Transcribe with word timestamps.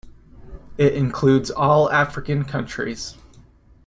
It 0.79 0.95
includes 0.95 1.51
all 1.51 1.91
African 1.91 2.43
countries. 2.43 3.19